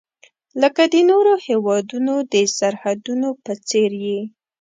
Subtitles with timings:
[0.61, 4.19] لکه د نورو هیوادونو د سرحدونو په څیر یې.